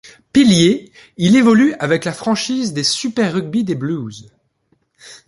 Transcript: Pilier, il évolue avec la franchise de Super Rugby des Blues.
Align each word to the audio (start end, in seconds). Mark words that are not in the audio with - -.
Pilier, 0.33 0.91
il 1.17 1.35
évolue 1.35 1.75
avec 1.75 2.05
la 2.05 2.11
franchise 2.11 2.73
de 2.73 2.81
Super 2.81 3.33
Rugby 3.35 3.63
des 3.63 3.75
Blues. 3.75 4.31